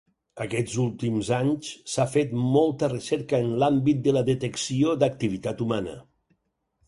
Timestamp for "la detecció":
4.15-4.95